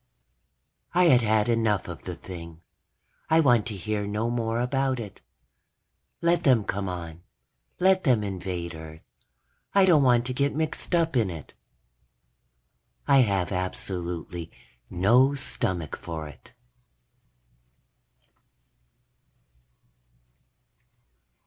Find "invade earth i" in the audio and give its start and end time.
8.23-9.85